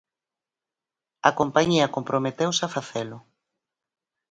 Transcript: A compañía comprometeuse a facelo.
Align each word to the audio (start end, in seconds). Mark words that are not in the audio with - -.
A 1.29 1.31
compañía 1.39 1.91
comprometeuse 1.95 2.61
a 2.65 2.73
facelo. 2.75 3.17